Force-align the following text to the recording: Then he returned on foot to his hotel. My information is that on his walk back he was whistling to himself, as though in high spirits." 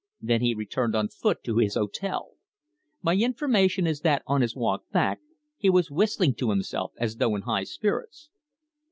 Then 0.19 0.41
he 0.41 0.55
returned 0.55 0.95
on 0.95 1.09
foot 1.09 1.43
to 1.43 1.57
his 1.59 1.75
hotel. 1.75 2.31
My 3.03 3.15
information 3.15 3.85
is 3.85 3.99
that 3.99 4.23
on 4.25 4.41
his 4.41 4.55
walk 4.55 4.89
back 4.91 5.19
he 5.57 5.69
was 5.69 5.91
whistling 5.91 6.33
to 6.37 6.49
himself, 6.49 6.91
as 6.97 7.17
though 7.17 7.35
in 7.35 7.43
high 7.43 7.65
spirits." 7.65 8.31